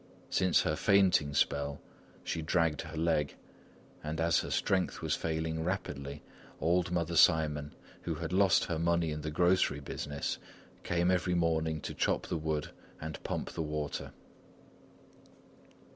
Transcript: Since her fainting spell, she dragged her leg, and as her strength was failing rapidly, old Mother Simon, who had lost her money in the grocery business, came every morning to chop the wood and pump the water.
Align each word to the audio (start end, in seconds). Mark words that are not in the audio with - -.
Since 0.31 0.61
her 0.63 0.75
fainting 0.75 1.35
spell, 1.35 1.79
she 2.23 2.41
dragged 2.41 2.81
her 2.81 2.97
leg, 2.97 3.35
and 4.03 4.19
as 4.19 4.39
her 4.39 4.49
strength 4.49 5.03
was 5.03 5.15
failing 5.15 5.63
rapidly, 5.63 6.23
old 6.59 6.89
Mother 6.91 7.15
Simon, 7.15 7.75
who 8.01 8.15
had 8.15 8.33
lost 8.33 8.65
her 8.65 8.79
money 8.79 9.11
in 9.11 9.21
the 9.21 9.29
grocery 9.29 9.79
business, 9.79 10.39
came 10.81 11.11
every 11.11 11.35
morning 11.35 11.79
to 11.81 11.93
chop 11.93 12.25
the 12.25 12.37
wood 12.37 12.71
and 12.99 13.21
pump 13.23 13.51
the 13.51 13.61
water. 13.61 14.11